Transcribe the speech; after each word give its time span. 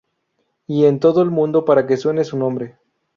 Y 0.65 0.85
en 0.85 0.99
todo 0.99 1.21
el 1.21 1.29
mundo 1.29 1.63
para 1.63 1.85
que 1.85 1.95
suene 1.95 2.23
su 2.23 2.35
nombre. 2.35 2.79